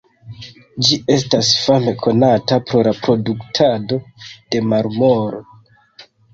Ĝi 0.87 0.95
estas 1.15 1.51
fame 1.65 1.93
konata 2.07 2.59
pro 2.71 2.83
la 2.89 2.95
produktado 3.03 4.01
de 4.27 4.65
marmoro. 4.75 5.47